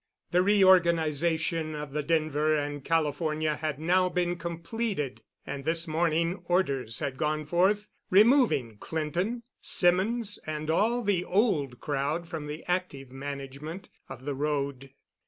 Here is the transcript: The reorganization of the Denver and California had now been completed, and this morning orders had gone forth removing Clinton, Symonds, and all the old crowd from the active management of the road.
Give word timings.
The 0.31 0.41
reorganization 0.41 1.75
of 1.75 1.93
the 1.93 2.01
Denver 2.01 2.57
and 2.57 2.83
California 2.83 3.55
had 3.57 3.77
now 3.77 4.09
been 4.09 4.35
completed, 4.35 5.21
and 5.45 5.63
this 5.63 5.87
morning 5.87 6.41
orders 6.45 6.97
had 6.97 7.17
gone 7.17 7.45
forth 7.45 7.91
removing 8.09 8.77
Clinton, 8.79 9.43
Symonds, 9.61 10.39
and 10.47 10.71
all 10.71 11.03
the 11.03 11.23
old 11.23 11.79
crowd 11.79 12.27
from 12.27 12.47
the 12.47 12.65
active 12.67 13.11
management 13.11 13.89
of 14.09 14.25
the 14.25 14.33
road. 14.33 14.89